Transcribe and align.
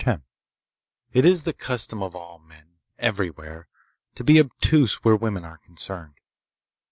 X 0.03 0.19
It 1.13 1.25
is 1.25 1.43
the 1.43 1.53
custom 1.53 2.01
of 2.01 2.15
all 2.15 2.39
men, 2.39 2.79
everywhere, 2.97 3.67
to 4.15 4.23
be 4.23 4.39
obtuse 4.39 5.03
where 5.03 5.15
women 5.15 5.45
are 5.45 5.59
concerned. 5.59 6.15